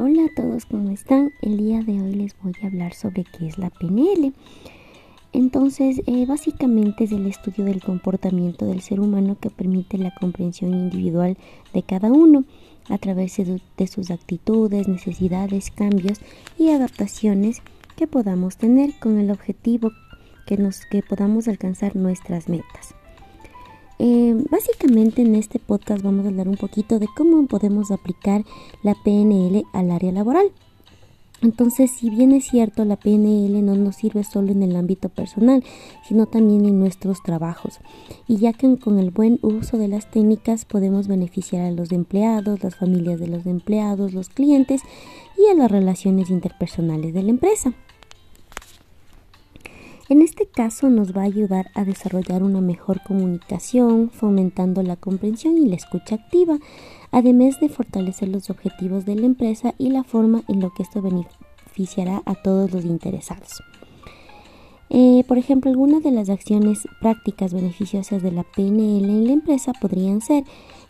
[0.00, 1.32] Hola a todos, ¿cómo están?
[1.42, 4.32] El día de hoy les voy a hablar sobre qué es la PNL.
[5.32, 10.72] Entonces, eh, básicamente es el estudio del comportamiento del ser humano que permite la comprensión
[10.72, 11.36] individual
[11.74, 12.44] de cada uno
[12.88, 16.20] a través de, sus actitudes, necesidades, cambios
[16.56, 17.60] y adaptaciones
[17.96, 19.90] que podamos tener con el objetivo
[20.46, 22.94] que, nos, que podamos alcanzar nuestras metas.
[23.98, 28.44] Eh, básicamente en este podcast vamos a hablar un poquito de cómo podemos aplicar
[28.82, 30.52] la PNL al área laboral.
[31.40, 35.62] Entonces, si bien es cierto, la PNL no nos sirve solo en el ámbito personal,
[36.06, 37.78] sino también en nuestros trabajos.
[38.26, 42.62] Y ya que con el buen uso de las técnicas podemos beneficiar a los empleados,
[42.64, 44.82] las familias de los empleados, los clientes
[45.36, 47.72] y a las relaciones interpersonales de la empresa.
[50.10, 55.58] En este caso nos va a ayudar a desarrollar una mejor comunicación, fomentando la comprensión
[55.58, 56.58] y la escucha activa,
[57.10, 61.02] además de fortalecer los objetivos de la empresa y la forma en lo que esto
[61.02, 63.62] beneficiará a todos los interesados.
[64.88, 69.72] Eh, por ejemplo, algunas de las acciones prácticas beneficiosas de la PNL en la empresa
[69.78, 70.44] podrían ser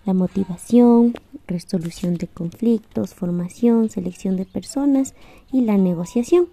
[0.06, 1.14] la motivación,
[1.48, 5.14] resolución de conflictos, formación, selección de personas
[5.50, 6.46] y la negociación.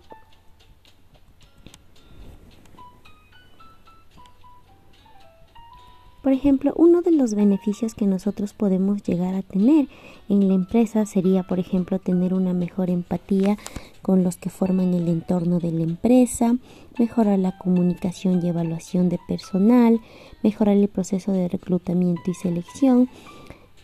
[6.25, 9.87] Por ejemplo, uno de los beneficios que nosotros podemos llegar a tener
[10.27, 13.59] en la empresa sería, por ejemplo, tener una mejor empatía
[14.01, 16.57] con los que forman el entorno de la empresa,
[16.97, 20.01] mejorar la comunicación y evaluación de personal,
[20.41, 23.07] mejorar el proceso de reclutamiento y selección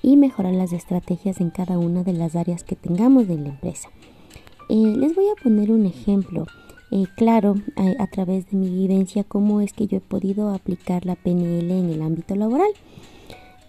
[0.02, 3.90] y mejorar las estrategias en cada una de las áreas que tengamos de la empresa.
[4.68, 6.48] Eh, les voy a poner un ejemplo.
[6.94, 11.16] Eh, claro a, través de mi vivencia cómo es que yo he podido aplicar la
[11.16, 12.70] PNL en el ámbito laboral.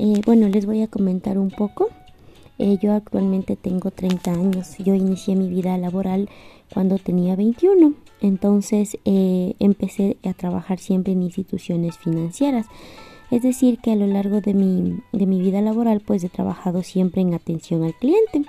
[0.01, 1.89] Eh, bueno, les voy a comentar un poco.
[2.59, 4.77] Eh, yo actualmente tengo 30 años.
[4.79, 6.29] Yo inicié mi vida laboral
[6.75, 7.95] cuando tenía 21.
[8.20, 12.67] Entonces empecé a trabajar siempre en instituciones financieras.
[13.30, 16.83] Es decir, que a lo largo de mi, de mi vida laboral pues he trabajado
[16.83, 18.42] siempre en atención al cliente.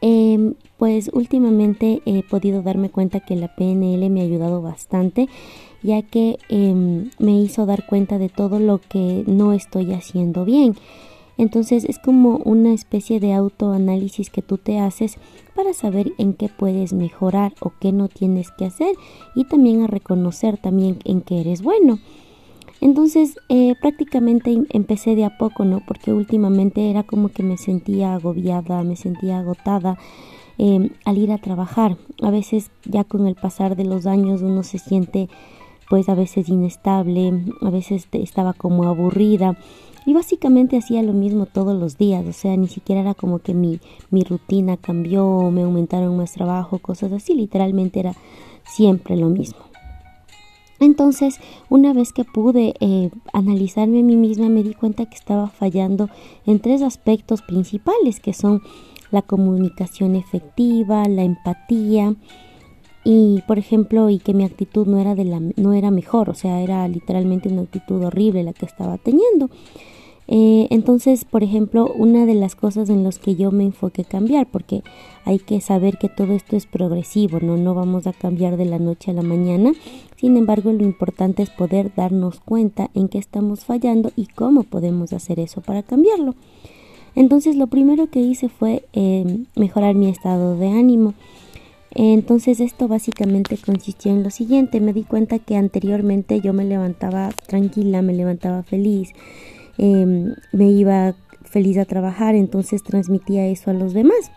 [0.00, 5.28] Em, pues últimamente he podido darme cuenta que la PNL me ha ayudado bastante
[5.82, 10.74] ya que em, me hizo dar cuenta de todo lo que no estoy haciendo bien.
[11.38, 15.16] Entonces es como una especie de autoanálisis que tú te haces
[15.54, 18.94] para saber en qué puedes mejorar o qué no tienes que hacer
[19.34, 21.98] y también a reconocer también en qué eres bueno.
[22.80, 25.80] Entonces eh, prácticamente em, empecé de a poco, ¿no?
[25.86, 29.98] Porque últimamente era como que me sentía agobiada, me sentía agotada
[30.58, 31.96] em, al ir a trabajar.
[32.22, 35.28] A veces ya con el pasar de los años uno se siente
[35.88, 39.56] pues a veces inestable, a veces estaba como aburrida
[40.04, 43.54] y básicamente hacía lo mismo todos los días, o sea, ni siquiera era como que
[43.54, 48.14] mi, mi rutina cambió, me aumentaron más trabajo, cosas así, literalmente era
[48.64, 49.58] siempre lo mismo.
[50.78, 55.48] Entonces, una vez que pude eh, analizarme a mí misma, me di cuenta que estaba
[55.48, 56.10] fallando
[56.44, 58.62] en tres aspectos principales, que son
[59.10, 62.14] la comunicación efectiva, la empatía
[63.04, 66.34] y, por ejemplo, y que mi actitud no era de la, no era mejor, o
[66.34, 69.48] sea, era literalmente una actitud horrible la que estaba teniendo.
[70.28, 74.46] Eh, entonces, por ejemplo, una de las cosas en las que yo me enfoqué cambiar,
[74.46, 74.82] porque
[75.24, 77.56] hay que saber que todo esto es progresivo, ¿no?
[77.56, 79.72] No vamos a cambiar de la noche a la mañana.
[80.16, 85.12] Sin embargo, lo importante es poder darnos cuenta en qué estamos fallando y cómo podemos
[85.12, 86.34] hacer eso para cambiarlo.
[87.14, 91.14] Entonces, lo primero que hice fue eh, mejorar mi estado de ánimo.
[91.98, 97.30] Entonces esto básicamente consistió en lo siguiente, me di cuenta que anteriormente yo me levantaba
[97.46, 99.14] tranquila, me levantaba feliz,
[99.78, 101.14] Em, me iba
[101.44, 104.30] feliz a trabajar, entonces transmitía eso a los demás.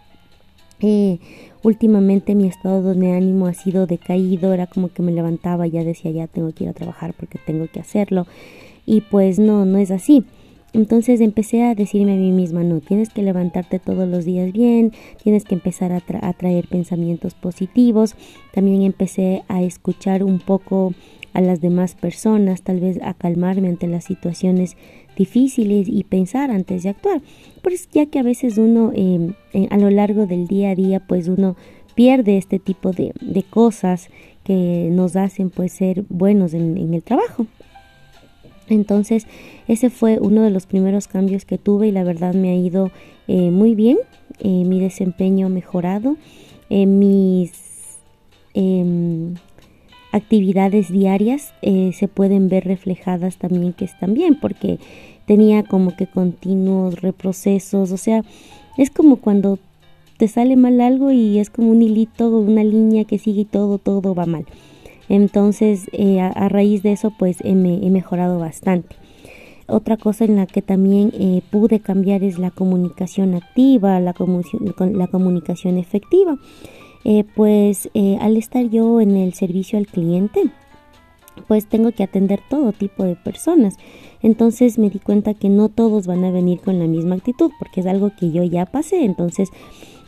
[0.82, 1.20] Eh,
[1.64, 5.84] últimamente mi estado de ánimo ha sido decaído, era como que me levantaba y ya
[5.84, 8.26] decía ya tengo que ir a trabajar porque tengo que hacerlo
[8.86, 10.24] y pues no, no es así.
[10.74, 14.94] Entonces empecé a decirme a mí misma, no, tienes que levantarte todos los días bien,
[15.24, 18.16] tienes que empezar a, a traer pensamientos positivos.
[18.54, 20.94] También empecé a escuchar un poco
[21.34, 24.78] a las demás personas, tal vez a calmarme ante las situaciones
[25.16, 27.22] difíciles y pensar antes de actuar.
[27.62, 29.34] Pues ya que a veces uno em,
[29.70, 31.56] a lo largo del día a día pues uno
[31.96, 33.14] pierde este tipo de,
[33.50, 34.10] cosas
[34.44, 37.46] que nos hacen pues ser buenos en, el trabajo.
[38.70, 39.28] Entonces
[39.68, 42.92] ese fue uno de los primeros cambios que tuve y la verdad me ha ido
[43.28, 43.98] eh, muy bien.
[44.40, 46.16] Eh, mi desempeño ha mejorado.
[46.70, 47.52] Eh, mis
[48.54, 49.36] em,
[50.12, 54.80] actividades diarias eh, se pueden ver reflejadas también que están bien porque
[55.26, 58.24] tenía como que continuos reprocesos, o sea,
[58.78, 59.60] es como cuando
[60.18, 63.78] te sale mal algo y es como un hilito, una línea que sigue y todo,
[63.78, 64.46] todo va mal.
[65.10, 68.96] Entonces, eh, a, raíz de eso, pues he, mejorado bastante.
[69.68, 74.14] Otra cosa en la que también eh, pude cambiar es la comunicación activa, la,
[74.94, 76.38] la comunicación efectiva.
[77.06, 77.90] Eh, pues
[78.20, 80.52] al estar yo en el servicio al cliente,
[81.48, 83.78] pues tengo que atender todo tipo de personas.
[84.22, 87.82] Entonces me di cuenta que no todos van a venir con la misma actitud, porque
[87.82, 89.06] es algo que yo ya pasé.
[89.06, 89.50] Entonces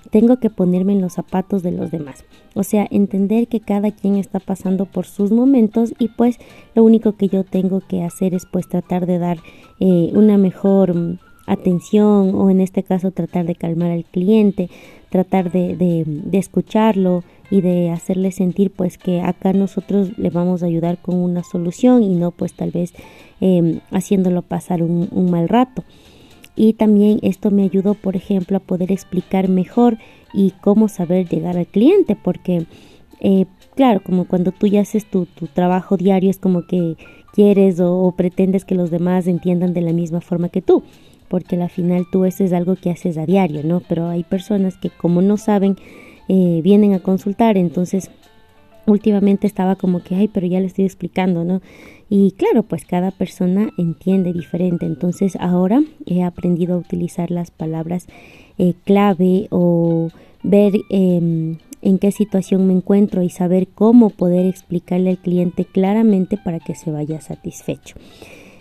[0.09, 2.25] tengo que ponerme en los zapatos de los demás.
[2.53, 6.37] O sea, entender que cada quien está pasando por sus momentos y pues
[6.75, 9.37] lo único que yo tengo que hacer es pues tratar de dar
[9.79, 14.69] eh, una mejor mm, atención o en este caso tratar de calmar al cliente,
[15.09, 20.67] tratar de, de, escucharlo y de hacerle sentir pues que acá nosotros le vamos a
[20.67, 22.93] ayudar con una solución y no pues tal vez
[23.41, 25.83] em, haciéndolo pasar un mal rato
[26.61, 29.97] y también esto me ayudó, por ejemplo, a poder explicar mejor
[30.31, 32.67] y cómo saber llegar al cliente, porque,
[33.19, 35.25] eh, claro, como cuando tú ya haces tu,
[35.55, 36.97] trabajo diario, es como que
[37.33, 40.83] quieres o, pretendes que los demás entiendan de la misma forma que tú,
[41.29, 43.81] porque al final tú eso es algo que haces a diario, ¿no?
[43.89, 45.77] Pero hay personas que como no saben,
[46.27, 48.11] eh, vienen a consultar, entonces
[48.91, 51.61] últimamente estaba como que, ay, pero ya le estoy explicando, ¿no?
[52.09, 54.85] Y claro, pues cada persona entiende diferente.
[54.85, 58.07] Entonces ahora he aprendido a utilizar las palabras
[58.57, 60.09] eh, clave o
[60.43, 66.37] ver em, en qué situación me encuentro y saber cómo poder explicarle al cliente claramente
[66.37, 67.95] para que se vaya satisfecho.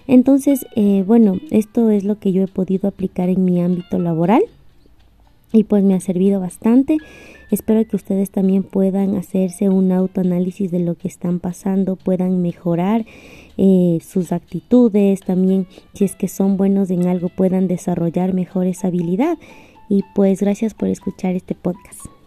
[0.06, 4.42] Entonces, eh, bueno, esto es lo que yo he podido aplicar en mi ámbito laboral
[5.52, 6.98] y pues me ha servido bastante.
[7.50, 13.04] Espero que ustedes también puedan hacerse un autoanálisis de lo que están pasando, puedan mejorar
[13.56, 18.88] eh, sus actitudes, también si es que son buenos en algo puedan desarrollar mejor esa
[18.88, 19.36] habilidad.
[19.88, 22.19] Y pues gracias por escuchar este podcast.